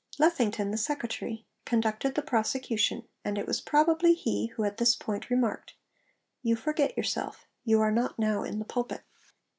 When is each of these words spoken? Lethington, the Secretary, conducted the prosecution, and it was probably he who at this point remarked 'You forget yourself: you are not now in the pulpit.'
Lethington, 0.17 0.71
the 0.71 0.79
Secretary, 0.79 1.45
conducted 1.63 2.15
the 2.15 2.23
prosecution, 2.23 3.07
and 3.23 3.37
it 3.37 3.45
was 3.45 3.61
probably 3.61 4.15
he 4.15 4.47
who 4.47 4.63
at 4.63 4.77
this 4.77 4.95
point 4.95 5.29
remarked 5.29 5.75
'You 6.41 6.55
forget 6.55 6.97
yourself: 6.97 7.45
you 7.65 7.79
are 7.81 7.91
not 7.91 8.17
now 8.17 8.41
in 8.41 8.57
the 8.57 8.65
pulpit.' 8.65 9.03